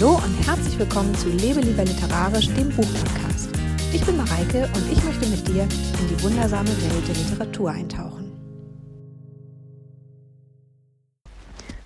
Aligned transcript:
Hallo 0.00 0.14
und 0.14 0.46
herzlich 0.46 0.78
willkommen 0.78 1.14
zu 1.14 1.28
Lebe 1.28 1.60
lieber 1.60 1.84
literarisch, 1.84 2.46
dem 2.54 2.70
Buchpodcast. 2.70 3.50
Ich 3.92 4.02
bin 4.06 4.16
Mareike 4.16 4.66
und 4.74 4.90
ich 4.90 5.04
möchte 5.04 5.26
mit 5.26 5.46
dir 5.46 5.64
in 5.64 6.08
die 6.08 6.22
wundersame 6.22 6.70
Welt 6.70 7.06
der 7.06 7.14
Literatur 7.14 7.70
eintauchen. 7.70 8.32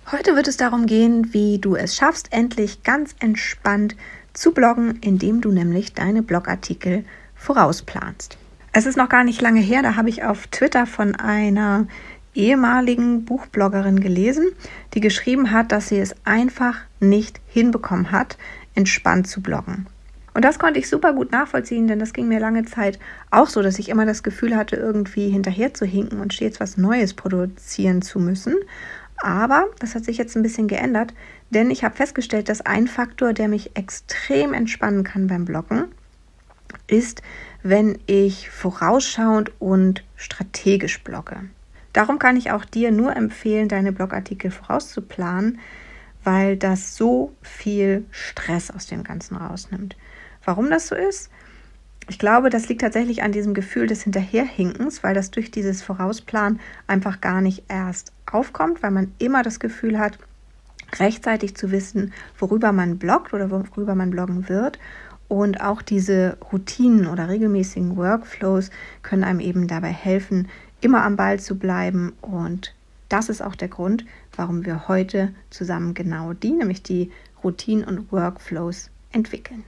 Heute 0.09 0.33
wird 0.37 0.47
es 0.47 0.55
darum 0.55 0.85
gehen, 0.85 1.33
wie 1.33 1.59
du 1.59 1.75
es 1.75 1.97
schaffst, 1.97 2.31
endlich 2.31 2.83
ganz 2.83 3.13
entspannt 3.19 3.97
zu 4.31 4.53
bloggen, 4.53 4.97
indem 5.01 5.41
du 5.41 5.51
nämlich 5.51 5.93
deine 5.93 6.23
Blogartikel 6.23 7.03
vorausplanst. 7.33 8.37
Es 8.71 8.85
ist 8.85 8.95
noch 8.95 9.09
gar 9.09 9.25
nicht 9.25 9.41
lange 9.41 9.59
her, 9.59 9.81
da 9.83 9.97
habe 9.97 10.07
ich 10.07 10.23
auf 10.23 10.47
Twitter 10.47 10.85
von 10.85 11.15
einer 11.15 11.87
ehemaligen 12.35 13.25
Buchbloggerin 13.25 13.99
gelesen, 13.99 14.47
die 14.93 15.01
geschrieben 15.01 15.51
hat, 15.51 15.71
dass 15.71 15.87
sie 15.87 15.99
es 15.99 16.15
einfach 16.25 16.77
nicht 16.99 17.39
hinbekommen 17.47 18.11
hat, 18.11 18.37
entspannt 18.75 19.27
zu 19.27 19.41
bloggen. 19.41 19.87
Und 20.35 20.43
das 20.43 20.59
konnte 20.59 20.79
ich 20.79 20.89
super 20.89 21.13
gut 21.13 21.31
nachvollziehen, 21.31 21.87
denn 21.87 21.97
das 21.97 22.11
ging 22.11 22.27
mir 22.27 22.41
lange 22.41 22.65
Zeit 22.65 22.99
auch 23.31 23.47
so, 23.47 23.61
dass 23.61 23.79
ich 23.79 23.87
immer 23.87 24.05
das 24.05 24.21
Gefühl 24.21 24.57
hatte, 24.57 24.75
irgendwie 24.75 25.29
hinterher 25.29 25.73
zu 25.73 25.85
hinken 25.85 26.19
und 26.19 26.33
stets 26.33 26.59
was 26.59 26.75
Neues 26.75 27.13
produzieren 27.13 28.01
zu 28.01 28.19
müssen. 28.19 28.55
Aber 29.17 29.67
das 29.79 29.95
hat 29.95 30.03
sich 30.03 30.17
jetzt 30.17 30.35
ein 30.35 30.43
bisschen 30.43 30.67
geändert, 30.67 31.13
denn 31.51 31.71
ich 31.71 31.85
habe 31.85 31.95
festgestellt, 31.95 32.49
dass 32.49 32.59
ein 32.59 32.87
Faktor, 32.87 33.31
der 33.31 33.47
mich 33.47 33.77
extrem 33.77 34.53
entspannen 34.53 35.05
kann 35.05 35.27
beim 35.27 35.45
Bloggen, 35.45 35.85
ist, 36.87 37.21
wenn 37.63 37.97
ich 38.05 38.49
vorausschauend 38.49 39.51
und 39.59 40.03
strategisch 40.17 41.01
blogge. 41.01 41.45
Darum 41.95 42.19
kann 42.19 42.35
ich 42.35 42.51
auch 42.51 42.65
dir 42.65 42.91
nur 42.91 43.15
empfehlen, 43.15 43.69
deine 43.69 43.93
Blogartikel 43.93 44.51
vorauszuplanen, 44.51 45.59
weil 46.25 46.57
das 46.57 46.97
so 46.97 47.33
viel 47.41 48.03
Stress 48.11 48.69
aus 48.69 48.85
dem 48.87 49.05
Ganzen 49.05 49.37
rausnimmt. 49.37 49.95
Warum 50.43 50.69
das 50.69 50.87
so 50.87 50.95
ist? 50.95 51.29
Ich 52.09 52.19
glaube, 52.19 52.49
das 52.49 52.67
liegt 52.67 52.81
tatsächlich 52.81 53.23
an 53.23 53.31
diesem 53.31 53.53
Gefühl 53.53 53.87
des 53.87 54.03
Hinterherhinkens, 54.03 55.05
weil 55.05 55.13
das 55.13 55.31
durch 55.31 55.51
dieses 55.51 55.83
Vorausplanen 55.83 56.59
einfach 56.85 57.21
gar 57.21 57.39
nicht 57.39 57.63
erst 57.69 58.11
aufkommt, 58.29 58.83
weil 58.83 58.91
man 58.91 59.13
immer 59.17 59.41
das 59.41 59.61
Gefühl 59.61 59.97
hat, 59.97 60.19
rechtzeitig 60.99 61.55
zu 61.55 61.71
wissen, 61.71 62.11
worüber 62.37 62.73
man 62.73 62.97
bloggt 62.97 63.33
oder 63.33 63.49
worüber 63.49 63.95
man 63.95 64.09
bloggen 64.09 64.49
wird. 64.49 64.79
Und 65.29 65.61
auch 65.61 65.81
diese 65.81 66.37
Routinen 66.51 67.07
oder 67.07 67.29
regelmäßigen 67.29 67.95
Workflows 67.95 68.69
können 69.01 69.23
einem 69.23 69.39
eben 69.39 69.67
dabei 69.67 69.93
helfen, 69.93 70.49
immer 70.85 71.03
am 71.03 71.17
Ball 71.17 71.39
zu 71.39 71.57
bleiben. 71.57 72.13
Und 72.21 72.73
das 73.09 73.29
ist 73.29 73.41
auch 73.41 73.55
der 73.55 73.67
Grund, 73.67 74.05
warum 74.35 74.65
wir 74.65 74.87
heute 74.87 75.33
zusammen 75.49 75.93
genau 75.93 76.33
die, 76.33 76.51
nämlich 76.51 76.83
die 76.83 77.11
Routinen 77.43 77.83
und 77.83 78.11
Workflows 78.11 78.91
entwickeln. 79.11 79.63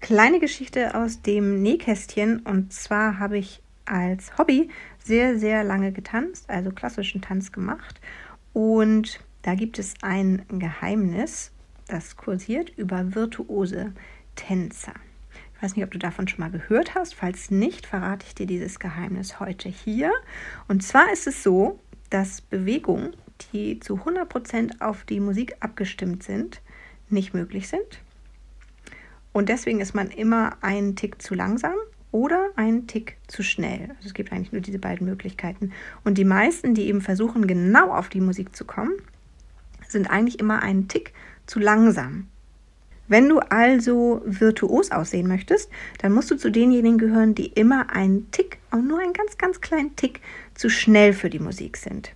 Kleine 0.00 0.40
Geschichte 0.40 0.94
aus 0.94 1.22
dem 1.22 1.62
Nähkästchen. 1.62 2.40
Und 2.40 2.72
zwar 2.72 3.18
habe 3.18 3.38
ich 3.38 3.62
als 3.86 4.36
Hobby 4.36 4.68
sehr, 5.02 5.38
sehr 5.38 5.62
lange 5.62 5.92
getanzt, 5.92 6.50
also 6.50 6.70
klassischen 6.70 7.22
Tanz 7.22 7.52
gemacht. 7.52 8.00
Und 8.52 9.20
da 9.42 9.54
gibt 9.54 9.78
es 9.78 9.94
ein 10.02 10.42
Geheimnis, 10.48 11.52
das 11.86 12.16
kursiert 12.16 12.70
über 12.76 13.14
virtuose 13.14 13.92
Tänzer. 14.34 14.94
Ich 15.56 15.62
weiß 15.62 15.76
nicht, 15.76 15.84
ob 15.84 15.90
du 15.90 15.98
davon 15.98 16.28
schon 16.28 16.40
mal 16.40 16.50
gehört 16.50 16.94
hast. 16.94 17.14
Falls 17.14 17.50
nicht, 17.50 17.86
verrate 17.86 18.26
ich 18.26 18.34
dir 18.34 18.46
dieses 18.46 18.78
Geheimnis 18.78 19.40
heute 19.40 19.70
hier. 19.70 20.12
Und 20.68 20.82
zwar 20.82 21.10
ist 21.12 21.26
es 21.26 21.42
so, 21.42 21.80
dass 22.10 22.42
Bewegungen, 22.42 23.16
die 23.52 23.80
zu 23.80 23.94
100% 23.94 24.80
auf 24.80 25.04
die 25.04 25.18
Musik 25.18 25.56
abgestimmt 25.60 26.22
sind, 26.22 26.60
nicht 27.08 27.32
möglich 27.32 27.68
sind. 27.68 28.02
Und 29.32 29.48
deswegen 29.48 29.80
ist 29.80 29.94
man 29.94 30.10
immer 30.10 30.58
einen 30.62 30.94
Tick 30.94 31.22
zu 31.22 31.34
langsam 31.34 31.74
oder 32.12 32.50
einen 32.56 32.86
Tick 32.86 33.16
zu 33.26 33.42
schnell. 33.42 33.90
Also 33.96 34.08
es 34.08 34.14
gibt 34.14 34.32
eigentlich 34.32 34.52
nur 34.52 34.60
diese 34.60 34.78
beiden 34.78 35.06
Möglichkeiten. 35.06 35.72
Und 36.04 36.18
die 36.18 36.24
meisten, 36.24 36.74
die 36.74 36.86
eben 36.86 37.00
versuchen, 37.00 37.46
genau 37.46 37.92
auf 37.92 38.08
die 38.08 38.20
Musik 38.20 38.54
zu 38.54 38.64
kommen, 38.64 38.92
sind 39.88 40.10
eigentlich 40.10 40.38
immer 40.38 40.62
einen 40.62 40.88
Tick 40.88 41.12
zu 41.46 41.60
langsam. 41.60 42.28
Wenn 43.08 43.28
du 43.28 43.38
also 43.38 44.22
virtuos 44.24 44.90
aussehen 44.90 45.28
möchtest, 45.28 45.70
dann 45.98 46.12
musst 46.12 46.30
du 46.30 46.36
zu 46.36 46.50
denjenigen 46.50 46.98
gehören, 46.98 47.34
die 47.34 47.46
immer 47.46 47.90
einen 47.90 48.30
Tick, 48.30 48.58
auch 48.70 48.82
nur 48.82 49.00
einen 49.00 49.12
ganz, 49.12 49.38
ganz 49.38 49.60
kleinen 49.60 49.94
Tick 49.96 50.20
zu 50.54 50.68
schnell 50.68 51.12
für 51.12 51.30
die 51.30 51.38
Musik 51.38 51.76
sind. 51.76 52.12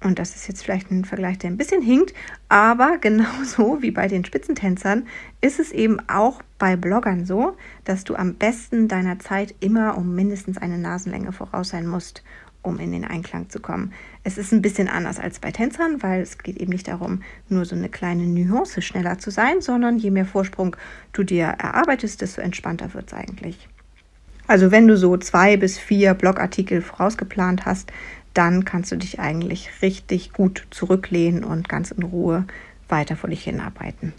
Und 0.00 0.20
das 0.20 0.36
ist 0.36 0.46
jetzt 0.46 0.62
vielleicht 0.62 0.92
ein 0.92 1.04
Vergleich, 1.04 1.38
der 1.38 1.50
ein 1.50 1.56
bisschen 1.56 1.82
hinkt, 1.82 2.14
aber 2.48 2.98
genauso 3.00 3.82
wie 3.82 3.90
bei 3.90 4.06
den 4.06 4.24
Spitzentänzern 4.24 5.06
ist 5.40 5.58
es 5.58 5.72
eben 5.72 5.98
auch 6.08 6.42
bei 6.58 6.76
Bloggern 6.76 7.24
so, 7.24 7.56
dass 7.84 8.04
du 8.04 8.14
am 8.14 8.34
besten 8.34 8.86
deiner 8.86 9.18
Zeit 9.18 9.54
immer 9.60 9.96
um 9.96 10.14
mindestens 10.14 10.58
eine 10.58 10.78
Nasenlänge 10.78 11.32
voraus 11.32 11.70
sein 11.70 11.86
musst, 11.86 12.22
um 12.68 12.78
in 12.78 12.92
den 12.92 13.04
Einklang 13.04 13.50
zu 13.50 13.60
kommen. 13.60 13.92
Es 14.24 14.38
ist 14.38 14.52
ein 14.52 14.62
bisschen 14.62 14.88
anders 14.88 15.18
als 15.18 15.38
bei 15.38 15.50
Tänzern, 15.50 16.02
weil 16.02 16.20
es 16.20 16.38
geht 16.38 16.56
eben 16.58 16.72
nicht 16.72 16.88
darum, 16.88 17.22
nur 17.48 17.64
so 17.64 17.74
eine 17.74 17.88
kleine 17.88 18.24
Nuance 18.24 18.82
schneller 18.82 19.18
zu 19.18 19.30
sein, 19.30 19.60
sondern 19.60 19.98
je 19.98 20.10
mehr 20.10 20.26
Vorsprung 20.26 20.76
du 21.12 21.22
dir 21.22 21.46
erarbeitest, 21.46 22.20
desto 22.20 22.40
entspannter 22.40 22.94
wird 22.94 23.08
es 23.08 23.14
eigentlich. 23.14 23.68
Also 24.46 24.70
wenn 24.70 24.86
du 24.86 24.96
so 24.96 25.16
zwei 25.16 25.56
bis 25.56 25.78
vier 25.78 26.14
Blogartikel 26.14 26.80
vorausgeplant 26.80 27.66
hast, 27.66 27.92
dann 28.34 28.64
kannst 28.64 28.92
du 28.92 28.96
dich 28.96 29.18
eigentlich 29.18 29.70
richtig 29.82 30.32
gut 30.32 30.66
zurücklehnen 30.70 31.44
und 31.44 31.68
ganz 31.68 31.90
in 31.90 32.02
Ruhe 32.02 32.44
weiter 32.88 33.16
vor 33.16 33.30
dich 33.30 33.44
hinarbeiten. 33.44 34.12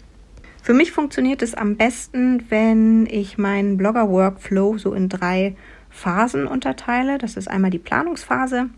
Für 0.62 0.74
mich 0.74 0.92
funktioniert 0.92 1.42
es 1.42 1.54
am 1.54 1.76
besten, 1.76 2.44
wenn 2.50 3.06
ich 3.06 3.38
meinen 3.38 3.76
Blogger-Workflow 3.76 4.78
so 4.78 4.92
in 4.92 5.08
drei 5.08 5.56
Phasen 5.90 6.46
unterteile. 6.46 7.18
Das 7.18 7.36
ist 7.36 7.48
einmal 7.48 7.70
die 7.70 7.78
Planungsphase, 7.78 8.70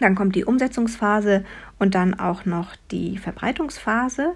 dann 0.00 0.14
kommt 0.14 0.34
die 0.34 0.44
Umsetzungsphase 0.44 1.44
und 1.78 1.94
dann 1.94 2.18
auch 2.18 2.46
noch 2.46 2.74
die 2.90 3.18
Verbreitungsphase. 3.18 4.34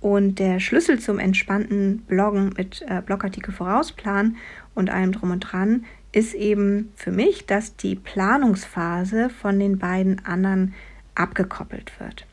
Und 0.00 0.38
der 0.38 0.60
Schlüssel 0.60 1.00
zum 1.00 1.18
entspannten 1.18 2.02
Bloggen 2.02 2.52
mit 2.56 2.84
äh, 2.86 3.02
Blogartikel 3.04 3.52
vorausplan 3.52 4.36
und 4.74 4.90
allem 4.90 5.10
drum 5.10 5.32
und 5.32 5.40
dran 5.40 5.86
ist 6.12 6.34
eben 6.34 6.92
für 6.94 7.10
mich, 7.10 7.46
dass 7.46 7.76
die 7.76 7.96
Planungsphase 7.96 9.28
von 9.28 9.58
den 9.58 9.78
beiden 9.78 10.24
anderen 10.24 10.74
abgekoppelt 11.16 11.98
wird. 11.98 12.26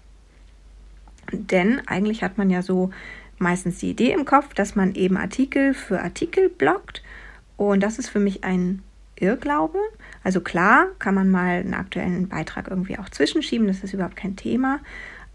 Denn 1.31 1.81
eigentlich 1.87 2.23
hat 2.23 2.37
man 2.37 2.51
ja 2.51 2.61
so 2.61 2.91
meistens 3.39 3.79
die 3.79 3.89
Idee 3.89 4.11
im 4.11 4.25
Kopf, 4.25 4.53
dass 4.53 4.75
man 4.75 4.93
eben 4.93 5.17
Artikel 5.17 5.73
für 5.73 6.01
Artikel 6.01 6.49
bloggt. 6.49 7.01
Und 7.57 7.81
das 7.81 7.97
ist 7.97 8.09
für 8.09 8.19
mich 8.19 8.43
ein 8.43 8.83
Irrglaube. 9.17 9.79
Also 10.23 10.41
klar 10.41 10.87
kann 10.99 11.15
man 11.15 11.29
mal 11.29 11.59
einen 11.59 11.73
aktuellen 11.73 12.27
Beitrag 12.27 12.67
irgendwie 12.69 12.97
auch 12.99 13.09
zwischenschieben, 13.09 13.67
das 13.67 13.83
ist 13.83 13.93
überhaupt 13.93 14.15
kein 14.15 14.35
Thema. 14.35 14.79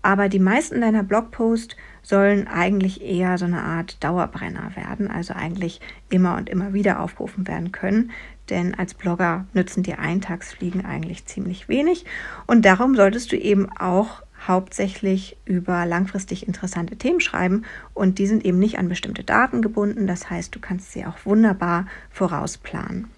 Aber 0.03 0.29
die 0.29 0.39
meisten 0.39 0.81
deiner 0.81 1.03
Blogposts 1.03 1.77
sollen 2.03 2.49
eigentlich 2.49 3.03
eher 3.03 3.37
so 3.37 3.45
eine 3.45 3.63
Art 3.63 4.03
Dauerbrenner 4.03 4.73
werden, 4.75 5.11
also 5.11 5.35
eigentlich 5.35 5.81
immer 6.09 6.37
und 6.37 6.49
immer 6.49 6.73
wieder 6.73 7.01
aufgerufen 7.01 7.47
werden 7.47 7.71
können. 7.71 8.11
Denn 8.49 8.75
als 8.75 8.95
Blogger 8.95 9.45
nützen 9.53 9.83
dir 9.83 9.99
Eintagsfliegen 9.99 10.85
eigentlich 10.85 11.27
ziemlich 11.27 11.69
wenig. 11.69 12.07
Und 12.47 12.65
darum 12.65 12.97
solltest 12.97 13.31
du 13.33 13.37
eben 13.37 13.69
auch 13.79 14.23
hauptsächlich 14.49 15.37
über 15.45 15.85
langfristig 15.85 16.47
interessante 16.47 16.97
Themen 16.97 17.21
schreiben 17.21 17.65
und 17.93 18.19
die 18.19 18.27
sind 18.27 18.45
eben 18.45 18.59
nicht 18.59 18.79
an 18.79 18.89
bestimmte 18.89 19.23
Daten 19.23 19.61
gebunden. 19.61 20.07
Das 20.07 20.31
heißt, 20.31 20.55
du 20.55 20.61
kannst 20.61 20.93
sie 20.93 21.05
auch 21.05 21.19
wunderbar 21.25 21.87
vorausplanen. 22.11 23.09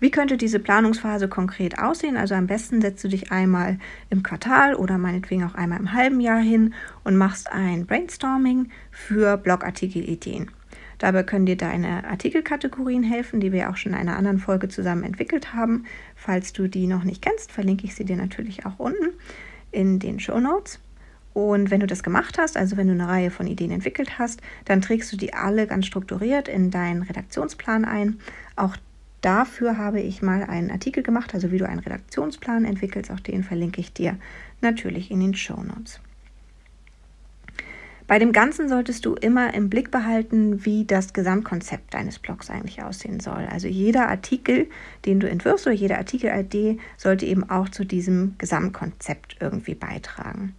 Wie 0.00 0.10
könnte 0.10 0.38
diese 0.38 0.58
Planungsphase 0.58 1.28
konkret 1.28 1.78
aussehen? 1.78 2.16
Also 2.16 2.34
am 2.34 2.46
besten 2.46 2.80
setzt 2.80 3.04
du 3.04 3.08
dich 3.08 3.30
einmal 3.30 3.78
im 4.08 4.22
Quartal 4.22 4.74
oder 4.74 4.96
meinetwegen 4.96 5.44
auch 5.44 5.54
einmal 5.54 5.78
im 5.78 5.92
halben 5.92 6.20
Jahr 6.20 6.40
hin 6.40 6.72
und 7.04 7.16
machst 7.16 7.52
ein 7.52 7.84
Brainstorming 7.84 8.70
für 8.90 9.36
Blogartikelideen. 9.36 10.50
Dabei 10.96 11.22
können 11.22 11.46
dir 11.46 11.56
deine 11.56 12.04
Artikelkategorien 12.04 13.02
helfen, 13.02 13.40
die 13.40 13.52
wir 13.52 13.70
auch 13.70 13.76
schon 13.76 13.92
in 13.92 13.98
einer 13.98 14.16
anderen 14.16 14.38
Folge 14.38 14.68
zusammen 14.68 15.02
entwickelt 15.02 15.54
haben. 15.54 15.84
Falls 16.16 16.52
du 16.52 16.66
die 16.66 16.86
noch 16.86 17.04
nicht 17.04 17.22
kennst, 17.22 17.52
verlinke 17.52 17.84
ich 17.84 17.94
sie 17.94 18.04
dir 18.04 18.16
natürlich 18.16 18.66
auch 18.66 18.78
unten 18.78 19.14
in 19.70 19.98
den 19.98 20.18
Show 20.18 20.40
Notes. 20.40 20.80
Und 21.32 21.70
wenn 21.70 21.80
du 21.80 21.86
das 21.86 22.02
gemacht 22.02 22.38
hast, 22.38 22.56
also 22.56 22.76
wenn 22.76 22.88
du 22.88 22.94
eine 22.94 23.08
Reihe 23.08 23.30
von 23.30 23.46
Ideen 23.46 23.70
entwickelt 23.70 24.18
hast, 24.18 24.40
dann 24.64 24.80
trägst 24.80 25.12
du 25.12 25.16
die 25.16 25.32
alle 25.32 25.66
ganz 25.66 25.86
strukturiert 25.86 26.48
in 26.48 26.70
deinen 26.70 27.02
Redaktionsplan 27.02 27.84
ein. 27.84 28.18
Auch 28.56 28.76
Dafür 29.20 29.76
habe 29.76 30.00
ich 30.00 30.22
mal 30.22 30.44
einen 30.44 30.70
Artikel 30.70 31.02
gemacht, 31.02 31.34
also 31.34 31.50
wie 31.52 31.58
du 31.58 31.68
einen 31.68 31.80
Redaktionsplan 31.80 32.64
entwickelst. 32.64 33.10
Auch 33.10 33.20
den 33.20 33.44
verlinke 33.44 33.80
ich 33.80 33.92
dir 33.92 34.16
natürlich 34.60 35.10
in 35.10 35.20
den 35.20 35.34
Show 35.34 35.62
Notes. 35.62 36.00
Bei 38.10 38.18
dem 38.18 38.32
Ganzen 38.32 38.68
solltest 38.68 39.06
du 39.06 39.14
immer 39.14 39.54
im 39.54 39.70
Blick 39.70 39.92
behalten, 39.92 40.64
wie 40.64 40.84
das 40.84 41.12
Gesamtkonzept 41.12 41.94
deines 41.94 42.18
Blogs 42.18 42.50
eigentlich 42.50 42.82
aussehen 42.82 43.20
soll. 43.20 43.46
Also 43.48 43.68
jeder 43.68 44.08
Artikel, 44.08 44.68
den 45.04 45.20
du 45.20 45.30
entwirfst 45.30 45.68
oder 45.68 45.76
jede 45.76 45.96
Artikel-ID 45.96 46.80
sollte 46.96 47.26
eben 47.26 47.48
auch 47.48 47.68
zu 47.68 47.84
diesem 47.84 48.34
Gesamtkonzept 48.36 49.36
irgendwie 49.38 49.76
beitragen. 49.76 50.56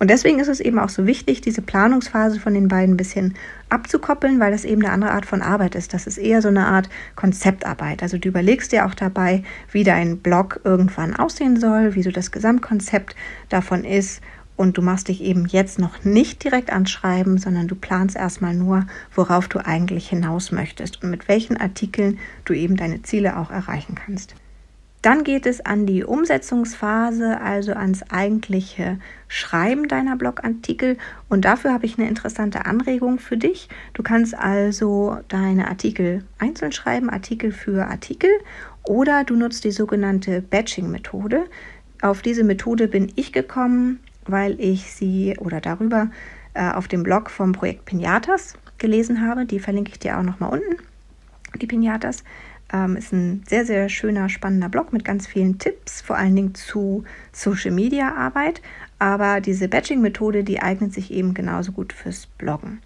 Und 0.00 0.08
deswegen 0.08 0.38
ist 0.38 0.48
es 0.48 0.60
eben 0.60 0.78
auch 0.78 0.88
so 0.88 1.06
wichtig, 1.06 1.42
diese 1.42 1.60
Planungsphase 1.60 2.40
von 2.40 2.54
den 2.54 2.68
beiden 2.68 2.94
ein 2.94 2.96
bisschen 2.96 3.34
abzukoppeln, 3.68 4.40
weil 4.40 4.50
das 4.50 4.64
eben 4.64 4.82
eine 4.82 4.92
andere 4.92 5.10
Art 5.10 5.26
von 5.26 5.42
Arbeit 5.42 5.74
ist. 5.74 5.92
Das 5.92 6.06
ist 6.06 6.16
eher 6.16 6.40
so 6.40 6.48
eine 6.48 6.66
Art 6.66 6.88
Konzeptarbeit. 7.16 8.02
Also 8.02 8.16
du 8.16 8.30
überlegst 8.30 8.72
dir 8.72 8.86
auch 8.86 8.94
dabei, 8.94 9.42
wie 9.70 9.84
dein 9.84 10.16
Blog 10.16 10.60
irgendwann 10.64 11.14
aussehen 11.14 11.60
soll, 11.60 11.94
wie 11.94 12.02
so 12.02 12.10
das 12.10 12.30
Gesamtkonzept 12.30 13.14
davon 13.50 13.84
ist. 13.84 14.22
Und 14.56 14.78
du 14.78 14.82
machst 14.82 15.08
dich 15.08 15.20
eben 15.20 15.44
jetzt 15.44 15.78
noch 15.78 16.02
nicht 16.02 16.44
direkt 16.44 16.72
anschreiben, 16.72 17.36
sondern 17.36 17.68
du 17.68 17.74
planst 17.74 18.16
erstmal 18.16 18.54
nur, 18.54 18.86
worauf 19.14 19.48
du 19.48 19.58
eigentlich 19.58 20.08
hinaus 20.08 20.50
möchtest 20.50 21.02
und 21.02 21.10
mit 21.10 21.28
welchen 21.28 21.58
Artikeln 21.58 22.18
du 22.46 22.54
eben 22.54 22.76
deine 22.76 23.02
Ziele 23.02 23.36
auch 23.36 23.50
erreichen 23.50 23.96
kannst. 23.96 24.34
Dann 25.02 25.24
geht 25.24 25.46
es 25.46 25.64
an 25.64 25.86
die 25.86 26.04
Umsetzungsphase, 26.04 27.40
also 27.40 27.72
ans 27.72 28.02
eigentliche 28.10 28.98
Schreiben 29.28 29.88
deiner 29.88 30.16
Blogartikel. 30.16 30.98
Und 31.30 31.46
dafür 31.46 31.72
habe 31.72 31.86
ich 31.86 31.98
eine 31.98 32.08
interessante 32.08 32.66
Anregung 32.66 33.18
für 33.18 33.38
dich. 33.38 33.70
Du 33.94 34.02
kannst 34.02 34.34
also 34.34 35.16
deine 35.28 35.68
Artikel 35.68 36.24
einzeln 36.38 36.72
schreiben, 36.72 37.08
Artikel 37.08 37.50
für 37.50 37.86
Artikel, 37.86 38.30
oder 38.84 39.24
du 39.24 39.36
nutzt 39.36 39.64
die 39.64 39.72
sogenannte 39.72 40.42
Batching-Methode. 40.42 41.44
Auf 42.02 42.22
diese 42.22 42.44
Methode 42.44 42.88
bin 42.88 43.12
ich 43.16 43.32
gekommen, 43.32 44.00
weil 44.26 44.60
ich 44.60 44.92
sie 44.92 45.36
oder 45.38 45.60
darüber 45.60 46.10
äh, 46.54 46.70
auf 46.70 46.88
dem 46.88 47.02
Blog 47.02 47.30
vom 47.30 47.52
Projekt 47.52 47.86
Pinatas 47.86 48.58
gelesen 48.78 49.26
habe. 49.26 49.46
Die 49.46 49.60
verlinke 49.60 49.92
ich 49.92 49.98
dir 49.98 50.18
auch 50.18 50.22
nochmal 50.22 50.50
unten, 50.50 50.76
die 51.58 51.66
Pinatas. 51.66 52.22
Ähm, 52.72 52.96
ist 52.96 53.12
ein 53.12 53.42
sehr, 53.48 53.66
sehr 53.66 53.88
schöner, 53.88 54.28
spannender 54.28 54.68
Blog 54.68 54.92
mit 54.92 55.04
ganz 55.04 55.26
vielen 55.26 55.58
Tipps, 55.58 56.00
vor 56.00 56.16
allen 56.16 56.36
Dingen 56.36 56.54
zu 56.54 57.04
Social 57.32 57.72
Media 57.72 58.14
Arbeit. 58.14 58.62
Aber 58.98 59.40
diese 59.40 59.68
Batching-Methode, 59.68 60.44
die 60.44 60.62
eignet 60.62 60.92
sich 60.92 61.10
eben 61.10 61.34
genauso 61.34 61.72
gut 61.72 61.92
fürs 61.92 62.26
Bloggen. 62.26 62.80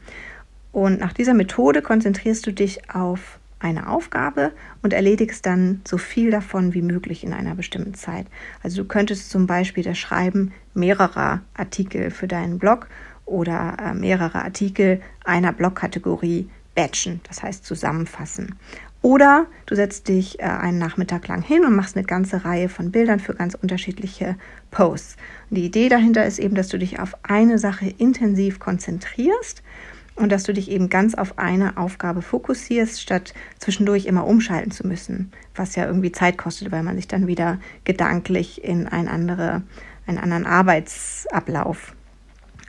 Und 0.72 1.00
nach 1.00 1.12
dieser 1.12 1.34
Methode 1.34 1.82
konzentrierst 1.82 2.46
du 2.46 2.52
dich 2.52 2.90
auf 2.92 3.38
eine 3.64 3.88
Aufgabe 3.88 4.52
und 4.82 4.92
erledigst 4.92 5.46
dann 5.46 5.80
so 5.86 5.96
viel 5.98 6.30
davon 6.30 6.74
wie 6.74 6.82
möglich 6.82 7.24
in 7.24 7.32
einer 7.32 7.54
bestimmten 7.54 7.94
Zeit. 7.94 8.26
Also 8.62 8.82
du 8.82 8.88
könntest 8.88 9.30
zum 9.30 9.46
Beispiel 9.46 9.82
das 9.82 9.98
Schreiben 9.98 10.52
mehrerer 10.74 11.40
Artikel 11.54 12.10
für 12.10 12.28
deinen 12.28 12.58
Blog 12.58 12.88
oder 13.24 13.76
äh, 13.80 13.94
mehrere 13.94 14.42
Artikel 14.42 15.00
einer 15.24 15.52
Blogkategorie 15.52 16.50
batchen, 16.74 17.20
das 17.26 17.42
heißt 17.42 17.64
zusammenfassen. 17.64 18.56
Oder 19.04 19.48
du 19.66 19.74
setzt 19.74 20.08
dich 20.08 20.40
äh, 20.40 20.44
einen 20.44 20.78
Nachmittag 20.78 21.28
lang 21.28 21.42
hin 21.42 21.66
und 21.66 21.76
machst 21.76 21.94
eine 21.94 22.06
ganze 22.06 22.46
Reihe 22.46 22.70
von 22.70 22.90
Bildern 22.90 23.20
für 23.20 23.34
ganz 23.34 23.54
unterschiedliche 23.54 24.36
Posts. 24.70 25.18
Und 25.50 25.58
die 25.58 25.66
Idee 25.66 25.90
dahinter 25.90 26.24
ist 26.24 26.38
eben, 26.38 26.54
dass 26.54 26.68
du 26.68 26.78
dich 26.78 26.98
auf 26.98 27.14
eine 27.22 27.58
Sache 27.58 27.84
intensiv 27.98 28.60
konzentrierst 28.60 29.62
und 30.14 30.32
dass 30.32 30.44
du 30.44 30.54
dich 30.54 30.70
eben 30.70 30.88
ganz 30.88 31.14
auf 31.14 31.38
eine 31.38 31.76
Aufgabe 31.76 32.22
fokussierst, 32.22 32.98
statt 32.98 33.34
zwischendurch 33.58 34.06
immer 34.06 34.26
umschalten 34.26 34.70
zu 34.70 34.86
müssen, 34.86 35.32
was 35.54 35.76
ja 35.76 35.84
irgendwie 35.84 36.10
Zeit 36.10 36.38
kostet, 36.38 36.72
weil 36.72 36.82
man 36.82 36.96
sich 36.96 37.06
dann 37.06 37.26
wieder 37.26 37.58
gedanklich 37.84 38.64
in 38.64 38.86
ein 38.86 39.08
andere, 39.08 39.64
einen 40.06 40.16
anderen 40.16 40.46
Arbeitsablauf 40.46 41.94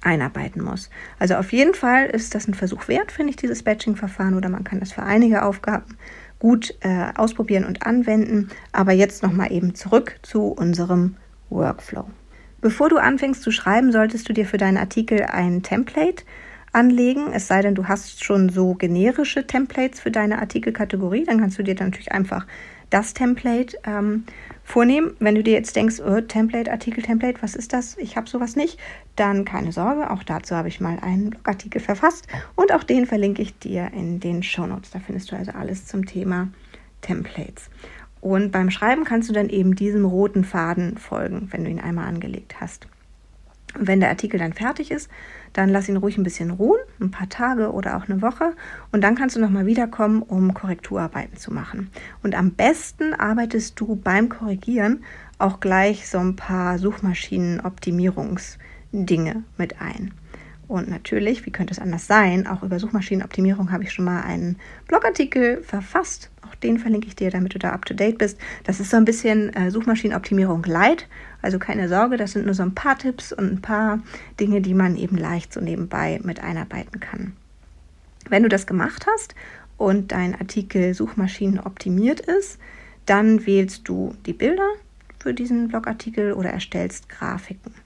einarbeiten 0.06 0.64
muss. 0.64 0.90
Also 1.20 1.36
auf 1.36 1.52
jeden 1.52 1.74
Fall 1.74 2.06
ist 2.06 2.36
das 2.36 2.48
ein 2.48 2.54
Versuch 2.54 2.88
wert, 2.88 3.12
finde 3.12 3.32
ich, 3.32 3.36
dieses 3.36 3.64
Batching-Verfahren 3.64 4.36
oder 4.36 4.50
man 4.50 4.64
kann 4.64 4.80
das 4.80 4.92
für 4.92 5.04
einige 5.04 5.44
Aufgaben 5.44 5.98
gut 6.40 6.76
äh, 6.82 7.08
ausprobieren 7.16 7.66
und 7.66 7.86
anwenden. 7.86 8.50
Aber 8.72 8.92
jetzt 8.92 9.24
nochmal 9.24 9.52
eben 9.52 9.76
zurück 9.76 10.18
zu 10.22 10.48
unserem 10.48 11.16
Workflow. 11.50 12.06
Bevor 12.62 12.90
du 12.90 12.98
anfängst 12.98 13.42
zu 13.42 13.52
schreiben, 13.52 13.92
solltest 13.92 14.28
du 14.28 14.34
dir 14.34 14.46
für 14.46 14.58
deinen 14.58 14.78
Artikel 14.78 15.24
ein 15.24 15.62
Template 15.64 16.24
anlegen. 16.72 17.32
Es 17.32 17.48
sei 17.48 17.62
denn, 17.62 17.76
du 17.76 17.88
hast 17.88 18.24
schon 18.24 18.50
so 18.50 18.74
generische 18.74 19.48
Templates 19.48 20.00
für 20.00 20.12
deine 20.12 20.40
Artikelkategorie. 20.40 21.24
Dann 21.24 21.40
kannst 21.40 21.58
du 21.58 21.64
dir 21.64 21.76
dann 21.76 21.88
natürlich 21.88 22.12
einfach 22.12 22.46
das 22.90 23.14
Template 23.14 23.78
ähm, 23.86 24.26
vornehmen. 24.66 25.16
Wenn 25.20 25.36
du 25.36 25.44
dir 25.44 25.54
jetzt 25.54 25.76
denkst, 25.76 26.02
oh, 26.02 26.20
Template, 26.20 26.70
Artikel, 26.70 27.04
Template, 27.04 27.42
was 27.42 27.56
ist 27.56 27.72
das? 27.72 27.98
Ich 27.98 28.18
habe 28.18 28.28
sowas 28.28 28.58
nicht, 28.58 28.78
dann 29.16 29.46
keine 29.46 29.72
Sorge. 29.72 30.10
Auch 30.10 30.24
dazu 30.24 30.56
habe 30.56 30.68
ich 30.68 30.82
mal 30.82 31.00
einen 31.00 31.30
Blogartikel 31.30 31.80
verfasst 31.80 32.28
und 32.56 32.74
auch 32.74 32.84
den 32.84 33.06
verlinke 33.06 33.42
ich 33.42 33.58
dir 33.60 33.92
in 33.94 34.20
den 34.20 34.44
Show 34.44 34.66
Notes. 34.66 34.90
Da 34.90 35.00
findest 35.00 35.32
du 35.32 35.38
also 35.38 35.52
alles 35.52 35.86
zum 35.86 36.06
Thema 36.06 36.50
Templates. 37.02 37.70
Und 38.20 38.52
beim 38.52 38.72
Schreiben 38.72 39.04
kannst 39.04 39.30
du 39.30 39.34
dann 39.34 39.50
eben 39.50 39.76
diesem 39.76 40.04
roten 40.04 40.44
Faden 40.44 40.98
folgen, 40.98 41.48
wenn 41.52 41.64
du 41.64 41.70
ihn 41.70 41.80
einmal 41.80 42.08
angelegt 42.08 42.60
hast. 42.60 42.88
Wenn 43.78 44.00
der 44.00 44.10
Artikel 44.10 44.40
dann 44.40 44.54
fertig 44.54 44.90
ist, 44.90 45.12
dann 45.56 45.70
lass 45.70 45.88
ihn 45.88 45.96
ruhig 45.96 46.18
ein 46.18 46.24
bisschen 46.24 46.52
ruhen, 46.52 46.82
ein 47.00 47.12
paar 47.12 47.30
Tage 47.30 47.72
oder 47.72 47.96
auch 47.96 48.10
eine 48.10 48.22
Woche. 48.22 48.54
Und 48.92 49.06
dann 49.06 49.16
kannst 49.16 49.38
du 49.38 49.40
nochmal 49.40 49.66
wiederkommen, 49.66 50.22
um 50.22 50.54
Korrekturarbeiten 50.54 51.38
zu 51.38 51.54
machen. 51.54 51.92
Und 52.24 52.36
am 52.36 52.52
besten 52.52 53.14
arbeitest 53.14 53.80
du 53.80 53.96
beim 53.96 54.28
Korrigieren 54.28 55.06
auch 55.38 55.62
gleich 55.62 56.10
so 56.10 56.18
ein 56.18 56.36
paar 56.36 56.78
Suchmaschinenoptimierungsdinge 56.78 59.44
mit 59.58 59.82
ein. 59.82 60.12
Und 60.68 60.90
natürlich, 60.90 61.46
wie 61.46 61.52
könnte 61.52 61.74
es 61.74 61.80
anders 61.80 62.08
sein, 62.08 62.48
auch 62.48 62.64
über 62.64 62.80
Suchmaschinenoptimierung 62.80 63.72
habe 63.72 63.84
ich 63.84 63.94
schon 63.94 64.06
mal 64.06 64.22
einen 64.22 64.58
Blogartikel 64.88 65.62
verfasst. 65.62 66.32
Auch 66.42 66.56
den 66.56 66.80
verlinke 66.80 67.08
ich 67.08 67.16
dir, 67.16 67.30
damit 67.30 67.54
du 67.54 67.60
da 67.60 67.72
up 67.72 67.86
to 67.86 67.94
date 67.94 68.18
bist. 68.18 68.40
Das 68.64 68.80
ist 68.80 68.90
so 68.90 68.98
ein 68.98 69.06
bisschen 69.06 69.54
äh, 69.54 69.70
Suchmaschinenoptimierung 69.70 70.64
light. 70.64 71.08
Also 71.42 71.60
keine 71.60 71.88
Sorge, 71.88 72.18
das 72.18 72.32
sind 72.32 72.46
nur 72.46 72.56
so 72.56 72.64
ein 72.64 72.74
paar 72.74 72.98
Tipps 72.98 73.32
und 73.32 73.52
ein 73.52 73.62
paar 73.62 74.00
Dinge, 74.40 74.62
die 74.62 74.74
man 74.74 74.96
eben 74.96 75.18
leicht 75.18 75.54
so 75.54 75.62
nebenbei 75.62 76.20
mit 76.24 76.40
einarbeiten 76.40 77.00
kann. 77.00 77.34
Wenn 78.30 78.44
du 78.44 78.50
das 78.50 78.66
gemacht 78.66 79.06
hast 79.14 79.36
und 79.78 80.12
dein 80.12 80.34
Artikel 80.34 80.96
Suchmaschinen 80.96 81.60
optimiert 81.60 82.22
ist, 82.22 82.58
dann 83.06 83.46
wählst 83.46 83.88
du 83.88 84.16
die 84.26 84.34
Bilder 84.34 84.68
für 85.20 85.36
diesen 85.36 85.68
Blogartikel 85.68 86.34
oder 86.34 86.50
erstellst 86.50 87.08
Grafiken. 87.10 87.85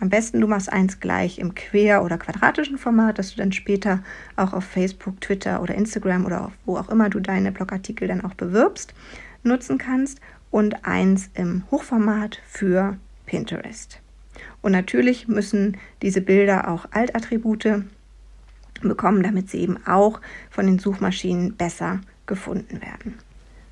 Am 0.00 0.10
besten 0.10 0.40
du 0.40 0.46
machst 0.46 0.72
eins 0.72 1.00
gleich 1.00 1.38
im 1.38 1.54
quer- 1.54 2.04
oder 2.04 2.18
quadratischen 2.18 2.78
Format, 2.78 3.18
dass 3.18 3.30
du 3.30 3.36
dann 3.36 3.52
später 3.52 4.02
auch 4.36 4.52
auf 4.52 4.64
Facebook, 4.64 5.20
Twitter 5.20 5.60
oder 5.60 5.74
Instagram 5.74 6.24
oder 6.24 6.52
wo 6.64 6.76
auch 6.76 6.88
immer 6.88 7.10
du 7.10 7.18
deine 7.18 7.50
Blogartikel 7.50 8.06
dann 8.06 8.24
auch 8.24 8.34
bewirbst, 8.34 8.94
nutzen 9.42 9.76
kannst 9.78 10.20
und 10.50 10.84
eins 10.84 11.30
im 11.34 11.64
Hochformat 11.70 12.40
für 12.46 12.96
Pinterest. 13.26 14.00
Und 14.62 14.72
natürlich 14.72 15.26
müssen 15.26 15.76
diese 16.02 16.20
Bilder 16.20 16.68
auch 16.68 16.86
Altattribute 16.92 17.82
bekommen, 18.80 19.22
damit 19.24 19.50
sie 19.50 19.58
eben 19.58 19.84
auch 19.86 20.20
von 20.50 20.66
den 20.66 20.78
Suchmaschinen 20.78 21.56
besser 21.56 22.00
gefunden 22.26 22.80
werden. 22.80 23.18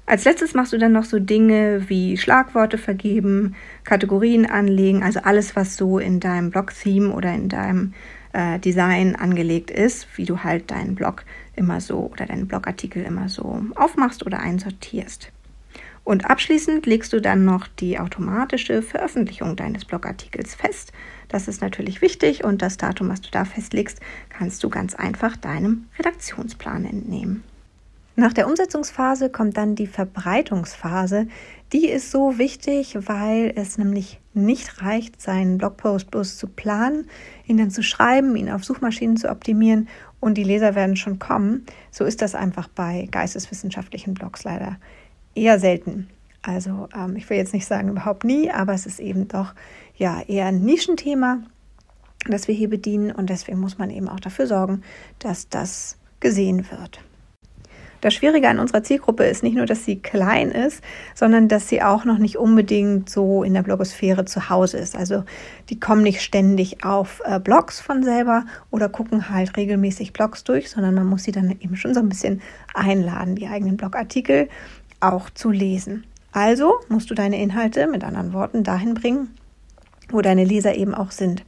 Als 0.09 0.25
letztes 0.25 0.55
machst 0.55 0.73
du 0.73 0.79
dann 0.79 0.93
noch 0.93 1.05
so 1.05 1.19
Dinge 1.19 1.89
wie 1.89 2.17
Schlagworte 2.17 2.79
vergeben, 2.79 3.57
Kategorien 3.83 4.47
anlegen, 4.47 5.03
also 5.03 5.21
alles, 5.21 5.57
was 5.57 5.77
so 5.77 5.99
in 5.99 6.21
deinem 6.21 6.51
Blog-Theme 6.51 7.13
oder 7.13 7.35
in 7.35 7.49
deinem 7.49 7.93
äh, 8.33 8.61
Design 8.61 9.17
angelegt 9.17 9.69
ist, 9.73 10.07
wie 10.17 10.25
du 10.25 10.45
halt 10.45 10.71
deinen 10.71 10.95
Blog 10.95 11.25
immer 11.57 11.81
so 11.81 12.09
oder 12.13 12.27
deinen 12.27 12.47
Blogartikel 12.47 13.03
immer 13.03 13.29
so 13.29 13.63
aufmachst 13.75 14.25
oder 14.25 14.39
einsortierst. 14.39 15.33
Und 16.05 16.31
abschließend 16.31 16.87
legst 16.87 17.13
du 17.13 17.21
dann 17.21 17.45
noch 17.45 17.67
die 17.67 17.99
automatische 17.99 18.83
Veröffentlichung 18.83 19.57
deines 19.57 19.85
Blogartikels 19.85 20.55
fest. 20.55 20.93
Das 21.29 21.49
ist 21.49 21.61
natürlich 21.61 22.01
wichtig 22.01 22.45
und 22.45 22.63
das 22.63 22.77
Datum, 22.77 23.09
was 23.09 23.23
du 23.23 23.31
da 23.33 23.45
festlegst, 23.45 24.01
kannst 24.29 24.63
du 24.63 24.71
ganz 24.71 24.95
einfach 24.95 25.37
deinem 25.37 25.87
Redaktionsplan 25.99 26.85
entnehmen. 26.85 27.43
Nach 28.19 28.33
der 28.33 28.49
Umsetzungsphase 28.49 29.29
kommt 29.29 29.59
dann 29.59 29.75
die 29.75 29.87
Verbreitungsphase. 29.87 31.29
Die 31.75 31.87
ist 31.87 32.11
so 32.11 32.39
wichtig, 32.39 32.97
weil 32.99 33.53
es 33.57 33.77
nämlich 33.77 34.21
nicht 34.33 34.81
reicht, 34.81 35.21
seinen 35.21 35.59
Blogpost 35.59 36.11
bloß 36.11 36.39
zu 36.39 36.47
planen, 36.47 37.09
ihn 37.47 37.59
dann 37.59 37.71
zu 37.71 37.83
schreiben, 37.83 38.35
ihn 38.35 38.49
auf 38.49 38.65
Suchmaschinen 38.65 39.19
zu 39.19 39.29
optimieren 39.29 39.89
und 40.19 40.39
die 40.39 40.45
Leser 40.45 40.75
werden 40.75 40.97
schon 40.97 41.19
kommen. 41.19 41.67
So 41.91 42.05
ist 42.05 42.23
das 42.23 42.35
einfach 42.35 42.69
bei 42.69 43.07
geisteswissenschaftlichen 43.11 44.15
Blogs 44.15 44.45
leider 44.45 44.79
eher 45.35 45.59
selten. 45.59 46.09
Also 46.41 46.89
ähm, 46.97 47.17
ich 47.17 47.29
will 47.29 47.37
jetzt 47.37 47.53
nicht 47.53 47.67
sagen 47.67 47.91
überhaupt 47.91 48.25
nie, 48.25 48.51
aber 48.51 48.73
es 48.73 48.87
ist 48.87 48.99
eben 48.99 49.29
doch 49.29 49.53
ja 49.95 50.23
eher 50.23 50.47
ein 50.47 50.63
Nischenthema, 50.63 51.43
das 52.27 52.49
wir 52.49 52.55
hier 52.55 52.71
bedienen 52.71 53.13
und 53.13 53.29
deswegen 53.29 53.61
muss 53.61 53.77
man 53.77 53.91
eben 53.91 54.09
auch 54.09 54.21
dafür 54.21 54.47
sorgen, 54.47 54.83
dass 55.19 55.51
das 55.51 55.99
gesehen 56.21 56.71
wird. 56.71 57.01
Das 58.01 58.15
Schwierige 58.15 58.49
an 58.49 58.59
unserer 58.59 58.83
Zielgruppe 58.83 59.25
ist 59.25 59.43
nicht 59.43 59.57
nur, 59.57 59.67
dass 59.67 59.85
sie 59.85 59.97
klein 59.97 60.51
ist, 60.51 60.83
sondern 61.15 61.49
dass 61.49 61.69
sie 61.69 61.83
auch 61.83 62.05
noch 62.05 62.19
nicht 62.19 62.37
unbedingt 62.37 63.09
so 63.09 63.43
in 63.43 63.55
der 63.55 63.63
Blogosphäre 63.63 64.25
zu 64.25 64.51
Hause 64.51 64.79
ist. 64.79 64.97
Also 64.97 65.25
die 65.71 65.81
kommen 65.81 66.03
nicht 66.03 66.21
ständig 66.21 66.85
auf 66.85 67.23
äh, 67.25 67.41
Blogs 67.41 67.81
von 67.81 68.03
selber 68.03 68.45
oder 68.71 68.89
gucken 68.89 69.31
halt 69.31 69.57
regelmäßig 69.57 70.13
Blogs 70.13 70.45
durch, 70.45 70.71
sondern 70.71 70.95
man 70.95 71.07
muss 71.07 71.25
sie 71.25 71.33
dann 71.33 71.51
eben 71.51 71.77
schon 71.77 71.95
so 71.95 72.01
ein 72.01 72.09
bisschen 72.09 72.43
einladen, 72.75 73.37
die 73.37 73.49
eigenen 73.49 73.77
Blogartikel 73.77 74.49
auch 75.01 75.31
zu 75.31 75.51
lesen. 75.51 76.05
Also 76.33 76.75
musst 76.89 77.11
du 77.11 77.15
deine 77.15 77.41
Inhalte 77.41 77.87
mit 77.87 78.05
anderen 78.05 78.33
Worten 78.33 78.63
dahin 78.63 78.95
bringen, 78.95 79.35
wo 80.11 80.21
deine 80.21 80.45
Leser 80.45 80.75
eben 80.75 80.95
auch 80.95 81.11
sind. 81.11 81.45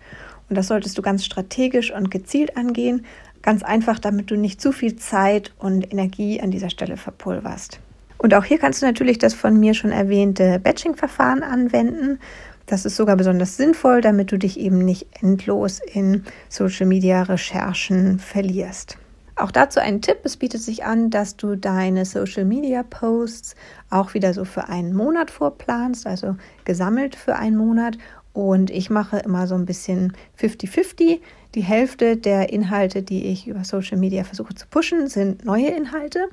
Und 0.48 0.56
das 0.56 0.68
solltest 0.68 0.96
du 0.96 1.02
ganz 1.02 1.24
strategisch 1.24 1.92
und 1.92 2.10
gezielt 2.10 2.56
angehen. 2.56 3.04
Ganz 3.42 3.62
einfach, 3.62 3.98
damit 3.98 4.30
du 4.30 4.36
nicht 4.36 4.60
zu 4.60 4.72
viel 4.72 4.96
Zeit 4.96 5.52
und 5.58 5.92
Energie 5.92 6.40
an 6.40 6.50
dieser 6.50 6.70
Stelle 6.70 6.96
verpulverst. 6.96 7.80
Und 8.18 8.34
auch 8.34 8.44
hier 8.44 8.58
kannst 8.58 8.82
du 8.82 8.86
natürlich 8.86 9.18
das 9.18 9.34
von 9.34 9.58
mir 9.58 9.74
schon 9.74 9.92
erwähnte 9.92 10.58
Batching-Verfahren 10.58 11.42
anwenden. 11.42 12.18
Das 12.66 12.84
ist 12.84 12.96
sogar 12.96 13.16
besonders 13.16 13.56
sinnvoll, 13.56 14.00
damit 14.00 14.32
du 14.32 14.38
dich 14.38 14.58
eben 14.58 14.84
nicht 14.84 15.06
endlos 15.22 15.80
in 15.92 16.24
Social-Media-Recherchen 16.48 18.18
verlierst. 18.18 18.98
Auch 19.36 19.52
dazu 19.52 19.78
ein 19.78 20.02
Tipp, 20.02 20.18
es 20.24 20.36
bietet 20.36 20.62
sich 20.62 20.84
an, 20.84 21.10
dass 21.10 21.36
du 21.36 21.54
deine 21.54 22.04
Social-Media-Posts 22.04 23.54
auch 23.88 24.12
wieder 24.12 24.34
so 24.34 24.44
für 24.44 24.68
einen 24.68 24.92
Monat 24.92 25.30
vorplanst, 25.30 26.08
also 26.08 26.34
gesammelt 26.64 27.14
für 27.14 27.36
einen 27.36 27.56
Monat. 27.56 27.98
Und 28.32 28.70
ich 28.70 28.90
mache 28.90 29.18
immer 29.18 29.46
so 29.46 29.54
ein 29.54 29.66
bisschen 29.66 30.12
50-50. 30.40 31.20
Die 31.54 31.60
Hälfte 31.62 32.16
der 32.16 32.52
Inhalte, 32.52 33.02
die 33.02 33.26
ich 33.26 33.48
über 33.48 33.64
Social 33.64 33.98
Media 33.98 34.24
versuche 34.24 34.54
zu 34.54 34.66
pushen, 34.68 35.08
sind 35.08 35.44
neue 35.44 35.68
Inhalte. 35.68 36.28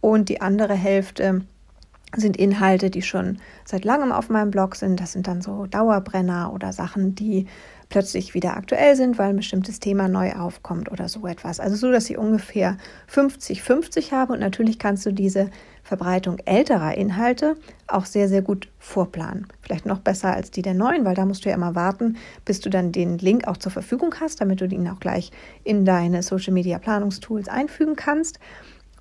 Und 0.00 0.28
die 0.28 0.40
andere 0.40 0.74
Hälfte 0.74 1.42
sind 2.16 2.36
Inhalte, 2.36 2.90
die 2.90 3.02
schon 3.02 3.38
seit 3.64 3.84
langem 3.84 4.12
auf 4.12 4.28
meinem 4.28 4.50
Blog 4.50 4.76
sind. 4.76 5.00
Das 5.00 5.12
sind 5.12 5.26
dann 5.26 5.40
so 5.40 5.66
Dauerbrenner 5.66 6.52
oder 6.52 6.72
Sachen, 6.72 7.14
die 7.14 7.46
plötzlich 7.88 8.34
wieder 8.34 8.56
aktuell 8.56 8.96
sind, 8.96 9.18
weil 9.18 9.30
ein 9.30 9.36
bestimmtes 9.36 9.80
Thema 9.80 10.08
neu 10.08 10.32
aufkommt 10.32 10.90
oder 10.90 11.08
so 11.08 11.26
etwas. 11.26 11.60
Also 11.60 11.76
so, 11.76 11.90
dass 11.90 12.08
ich 12.10 12.18
ungefähr 12.18 12.76
50-50 13.10 14.12
habe 14.12 14.32
und 14.32 14.40
natürlich 14.40 14.78
kannst 14.78 15.04
du 15.06 15.12
diese 15.12 15.50
Verbreitung 15.82 16.38
älterer 16.44 16.96
Inhalte 16.96 17.56
auch 17.86 18.04
sehr, 18.04 18.28
sehr 18.28 18.42
gut 18.42 18.68
vorplanen. 18.78 19.46
Vielleicht 19.60 19.86
noch 19.86 19.98
besser 19.98 20.32
als 20.34 20.50
die 20.50 20.62
der 20.62 20.74
neuen, 20.74 21.04
weil 21.04 21.14
da 21.14 21.26
musst 21.26 21.44
du 21.44 21.48
ja 21.48 21.54
immer 21.54 21.74
warten, 21.74 22.16
bis 22.44 22.60
du 22.60 22.70
dann 22.70 22.92
den 22.92 23.18
Link 23.18 23.46
auch 23.46 23.56
zur 23.56 23.72
Verfügung 23.72 24.14
hast, 24.20 24.40
damit 24.40 24.60
du 24.60 24.66
ihn 24.66 24.88
auch 24.88 25.00
gleich 25.00 25.30
in 25.64 25.84
deine 25.84 26.22
Social 26.22 26.52
Media 26.52 26.78
Planungstools 26.78 27.48
einfügen 27.48 27.96
kannst. 27.96 28.38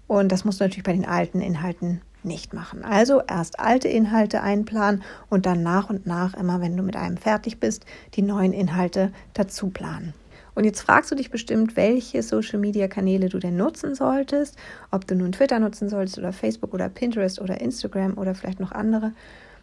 Und 0.08 0.32
das 0.32 0.44
musst 0.44 0.60
du 0.60 0.66
natürlich 0.66 0.84
bei 0.84 0.94
den 0.94 1.06
alten 1.06 1.40
Inhalten 1.40 2.02
nicht 2.24 2.54
machen. 2.54 2.84
Also 2.84 3.22
erst 3.28 3.60
alte 3.60 3.88
Inhalte 3.88 4.42
einplanen 4.42 5.04
und 5.30 5.46
dann 5.46 5.64
nach 5.64 5.90
und 5.90 6.06
nach, 6.06 6.34
immer 6.34 6.62
wenn 6.62 6.76
du 6.78 6.84
mit 6.84 6.96
einem 6.96 7.18
fertig 7.18 7.60
bist, 7.60 7.86
die 8.14 8.22
neuen 8.22 8.54
Inhalte 8.54 9.12
dazu 9.34 9.70
planen. 9.70 10.14
Und 10.53 10.65
jetzt 10.65 10.81
fragst 10.81 11.12
du 11.12 11.15
dich 11.15 11.31
bestimmt, 11.31 11.75
welche 11.75 12.22
Social-Media-Kanäle 12.24 13.29
du 13.29 13.39
denn 13.39 13.58
nutzen 13.58 13.96
solltest, 13.96 14.58
ob 14.91 15.08
du 15.08 15.15
nun 15.15 15.31
Twitter 15.31 15.60
nutzen 15.60 15.89
solltest 15.89 16.17
oder 16.17 16.34
Facebook 16.34 16.74
oder 16.74 16.89
Pinterest 16.89 17.39
oder 17.39 17.62
Instagram 17.62 18.17
oder 18.17 18.36
vielleicht 18.36 18.60
noch 18.60 18.72
andere. 18.72 19.13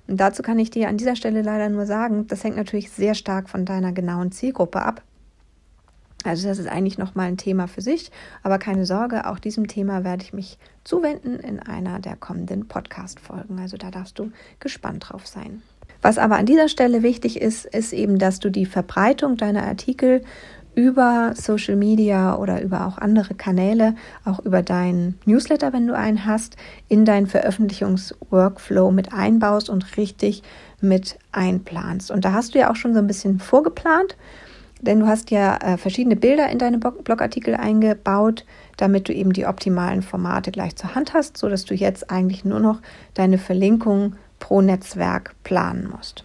Und 0.07 0.19
dazu 0.19 0.43
kann 0.43 0.59
ich 0.59 0.71
dir 0.71 0.89
an 0.89 0.97
dieser 0.97 1.17
Stelle 1.17 1.43
leider 1.43 1.69
nur 1.69 1.85
sagen, 1.85 2.27
das 2.27 2.43
hängt 2.43 2.57
natürlich 2.57 2.91
sehr 2.91 3.15
stark 3.15 3.51
von 3.51 3.67
deiner 3.67 3.93
genauen 3.93 4.33
Zielgruppe 4.33 4.81
ab. 4.81 5.03
Also 6.25 6.49
das 6.49 6.59
ist 6.59 6.69
eigentlich 6.69 6.99
nochmal 6.99 7.29
ein 7.29 7.37
Thema 7.37 7.69
für 7.69 7.81
sich, 7.81 8.11
aber 8.43 8.59
keine 8.59 8.87
Sorge, 8.87 9.27
auch 9.27 9.39
diesem 9.39 9.69
Thema 9.69 10.03
werde 10.03 10.25
ich 10.25 10.33
mich 10.33 10.59
zuwenden 10.83 11.39
in 11.39 11.61
einer 11.61 12.01
der 12.01 12.17
kommenden 12.17 12.67
Podcast-Folgen. 12.67 13.59
Also 13.61 13.77
da 13.77 13.91
darfst 13.91 14.19
du 14.19 14.33
gespannt 14.59 15.07
drauf 15.09 15.27
sein. 15.27 15.63
Was 16.03 16.19
aber 16.19 16.37
an 16.37 16.47
dieser 16.47 16.69
Stelle 16.69 17.03
wichtig 17.03 17.41
ist, 17.41 17.67
ist 17.67 17.93
eben, 17.93 18.19
dass 18.19 18.41
du 18.41 18.51
die 18.51 18.67
Verbreitung 18.67 19.37
deiner 19.37 19.65
Artikel 19.65 20.23
über 20.79 21.33
Social 21.35 21.75
Media 21.75 22.37
oder 22.37 22.63
über 22.63 22.87
auch 22.87 22.99
andere 22.99 23.35
Kanäle, 23.35 23.97
auch 24.25 24.39
über 24.39 24.63
deinen 24.63 25.19
Newsletter, 25.25 25.73
wenn 25.73 25.89
du 25.89 25.97
einen 25.97 26.25
hast, 26.25 26.57
in 26.87 27.05
deinen 27.05 27.27
Veröffentlichungsworkflow 27.27 28.93
mit 28.93 29.13
einbaust 29.13 29.71
und 29.71 29.97
richtig 29.97 30.45
mit 30.81 31.19
einplanst. 31.33 32.13
Und 32.13 32.25
da 32.25 32.33
hast 32.33 32.55
du 32.55 32.61
ja 32.61 32.71
auch 32.71 32.77
schon 32.77 32.95
so 32.95 33.01
ein 33.01 33.09
bisschen 33.09 33.41
vorgeplant. 33.41 34.17
Denn 34.81 35.01
du 35.01 35.09
hast 35.09 35.33
ja 35.33 35.57
äh, 35.57 35.77
verschiedene 35.77 36.15
Bilder 36.15 36.49
in 36.49 36.59
deine 36.61 36.79
Blogartikel 36.79 37.57
eingebaut, 37.57 38.45
damit 38.77 39.09
du 39.09 39.13
eben 39.13 39.33
die 39.33 39.47
optimalen 39.47 40.03
Formate 40.03 40.53
gleich 40.53 40.77
zur 40.77 40.95
Hand 40.95 41.13
hast, 41.13 41.37
sodass 41.37 41.65
du 41.65 41.75
jetzt 41.75 42.13
eigentlich 42.13 42.45
nur 42.45 42.61
noch 42.61 42.81
deine 43.15 43.39
Verlinkung 43.39 44.15
pro 44.39 44.61
Netzwerk 44.61 45.35
planen 45.43 45.91
musst. 45.91 46.23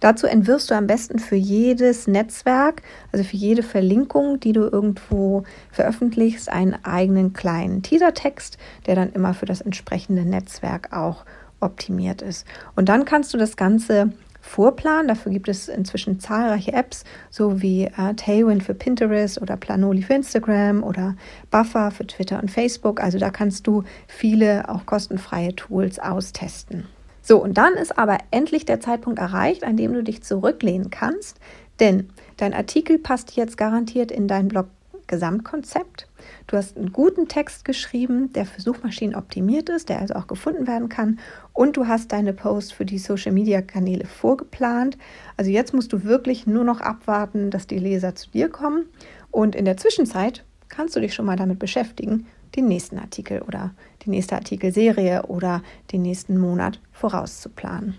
Dazu 0.00 0.26
entwirfst 0.26 0.70
du 0.70 0.74
am 0.74 0.86
besten 0.86 1.18
für 1.18 1.36
jedes 1.36 2.06
Netzwerk, 2.06 2.82
also 3.12 3.24
für 3.24 3.36
jede 3.36 3.62
Verlinkung, 3.62 4.40
die 4.40 4.52
du 4.52 4.62
irgendwo 4.62 5.44
veröffentlichst, 5.70 6.50
einen 6.50 6.76
eigenen 6.84 7.32
kleinen 7.32 7.82
Teasertext, 7.82 8.58
der 8.86 8.94
dann 8.94 9.12
immer 9.12 9.34
für 9.34 9.46
das 9.46 9.60
entsprechende 9.60 10.24
Netzwerk 10.24 10.92
auch 10.92 11.24
optimiert 11.60 12.22
ist. 12.22 12.46
Und 12.74 12.88
dann 12.88 13.04
kannst 13.04 13.32
du 13.32 13.38
das 13.38 13.56
Ganze 13.56 14.12
Vorplan. 14.46 15.08
Dafür 15.08 15.32
gibt 15.32 15.48
es 15.48 15.68
inzwischen 15.68 16.20
zahlreiche 16.20 16.72
Apps, 16.72 17.04
so 17.30 17.60
wie 17.60 17.84
äh, 17.84 18.14
Tailwind 18.14 18.62
für 18.62 18.74
Pinterest 18.74 19.42
oder 19.42 19.56
Planoli 19.56 20.02
für 20.02 20.14
Instagram 20.14 20.82
oder 20.82 21.16
Buffer 21.50 21.90
für 21.90 22.06
Twitter 22.06 22.40
und 22.40 22.50
Facebook. 22.50 23.00
Also 23.00 23.18
da 23.18 23.30
kannst 23.30 23.66
du 23.66 23.82
viele 24.06 24.68
auch 24.68 24.86
kostenfreie 24.86 25.54
Tools 25.56 25.98
austesten. 25.98 26.86
So, 27.26 27.42
und 27.42 27.58
dann 27.58 27.74
ist 27.74 27.98
aber 27.98 28.18
endlich 28.30 28.66
der 28.66 28.78
Zeitpunkt 28.78 29.18
erreicht, 29.18 29.64
an 29.64 29.76
dem 29.76 29.92
du 29.92 30.04
dich 30.04 30.22
zurücklehnen 30.22 30.90
kannst, 30.90 31.40
denn 31.80 32.08
dein 32.36 32.54
Artikel 32.54 32.98
passt 32.98 33.34
jetzt 33.34 33.56
garantiert 33.56 34.12
in 34.12 34.28
dein 34.28 34.46
Blog 34.46 34.68
Gesamtkonzept. 35.08 36.06
Du 36.46 36.56
hast 36.56 36.76
einen 36.76 36.92
guten 36.92 37.26
Text 37.26 37.64
geschrieben, 37.64 38.32
der 38.32 38.46
für 38.46 38.60
Suchmaschinen 38.60 39.16
optimiert 39.16 39.68
ist, 39.68 39.88
der 39.88 40.00
also 40.00 40.14
auch 40.14 40.28
gefunden 40.28 40.68
werden 40.68 40.88
kann. 40.88 41.18
Und 41.52 41.76
du 41.76 41.88
hast 41.88 42.12
deine 42.12 42.32
Posts 42.32 42.72
für 42.72 42.84
die 42.84 42.98
Social-Media-Kanäle 42.98 44.06
vorgeplant. 44.06 44.96
Also 45.36 45.50
jetzt 45.50 45.74
musst 45.74 45.92
du 45.92 46.04
wirklich 46.04 46.46
nur 46.46 46.62
noch 46.62 46.80
abwarten, 46.80 47.50
dass 47.50 47.66
die 47.66 47.78
Leser 47.78 48.14
zu 48.14 48.30
dir 48.30 48.48
kommen. 48.48 48.86
Und 49.32 49.56
in 49.56 49.64
der 49.64 49.76
Zwischenzeit 49.76 50.44
kannst 50.68 50.94
du 50.94 51.00
dich 51.00 51.14
schon 51.14 51.26
mal 51.26 51.36
damit 51.36 51.58
beschäftigen, 51.58 52.26
den 52.56 52.68
nächsten 52.68 52.98
Artikel 52.98 53.42
oder 53.42 53.72
die 54.04 54.10
nächste 54.10 54.34
Artikelserie 54.34 55.24
oder 55.24 55.62
den 55.92 56.02
nächsten 56.02 56.38
Monat 56.38 56.80
vorauszuplanen. 56.92 57.98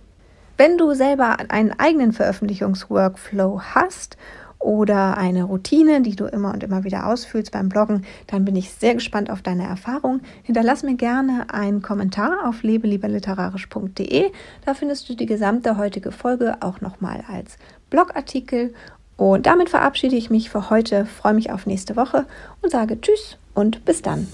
Wenn 0.57 0.77
du 0.77 0.93
selber 0.93 1.37
einen 1.49 1.71
eigenen 1.79 2.13
Veröffentlichungsworkflow 2.13 3.61
hast 3.61 4.17
oder 4.59 5.15
eine 5.17 5.43
Routine, 5.43 6.01
die 6.01 6.15
du 6.15 6.25
immer 6.25 6.51
und 6.51 6.63
immer 6.63 6.83
wieder 6.83 7.05
ausfühlst 7.05 7.51
beim 7.51 7.69
Bloggen, 7.69 8.05
dann 8.25 8.43
bin 8.43 8.55
ich 8.55 8.71
sehr 8.71 8.95
gespannt 8.95 9.29
auf 9.29 9.43
deine 9.43 9.67
Erfahrung. 9.67 10.21
Hinterlass 10.41 10.81
mir 10.81 10.95
gerne 10.95 11.53
einen 11.53 11.83
Kommentar 11.83 12.47
auf 12.47 12.63
lebelieberliterarisch.de. 12.63 14.31
Da 14.65 14.73
findest 14.73 15.07
du 15.09 15.15
die 15.15 15.27
gesamte 15.27 15.77
heutige 15.77 16.11
Folge 16.11 16.57
auch 16.61 16.81
nochmal 16.81 17.23
als 17.31 17.57
Blogartikel. 17.91 18.73
Und 19.15 19.45
damit 19.45 19.69
verabschiede 19.69 20.15
ich 20.15 20.29
mich 20.31 20.49
für 20.49 20.71
heute, 20.71 21.05
freue 21.05 21.33
mich 21.35 21.51
auf 21.51 21.67
nächste 21.67 21.95
Woche 21.95 22.25
und 22.61 22.71
sage 22.71 22.99
Tschüss 22.99 23.37
und 23.53 23.85
bis 23.85 24.01
dann. 24.01 24.27